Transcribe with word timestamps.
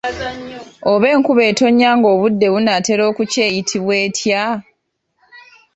Oba 0.91 1.07
enkuba 1.15 1.43
etonnya 1.51 1.89
ng’obudde 1.97 2.47
bunaatera 2.53 3.03
okukya 3.11 3.43
eyitibwa 3.49 3.93
etya? 4.05 4.43